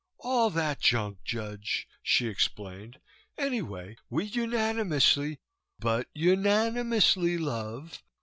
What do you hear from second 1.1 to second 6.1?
Judge," she explained, "anyway, we unanimously but